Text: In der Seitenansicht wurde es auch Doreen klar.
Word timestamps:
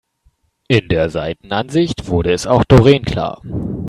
In 0.67 0.87
der 0.87 1.11
Seitenansicht 1.11 2.07
wurde 2.07 2.33
es 2.33 2.47
auch 2.47 2.63
Doreen 2.63 3.05
klar. 3.05 3.39